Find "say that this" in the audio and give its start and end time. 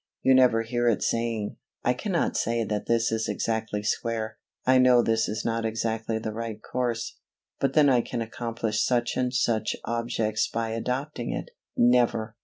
2.35-3.11